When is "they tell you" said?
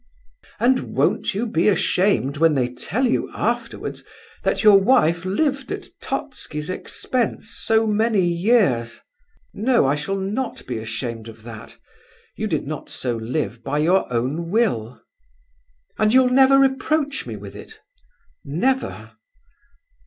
2.55-3.29